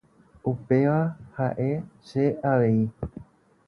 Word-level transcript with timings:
Upéva 0.51 0.95
ha'e 1.37 1.69
che 2.09 2.25
avei. 2.55 2.85